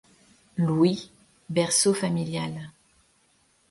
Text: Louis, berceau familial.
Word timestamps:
Louis, 0.57 0.99
berceau 1.55 1.93
familial. 1.93 2.55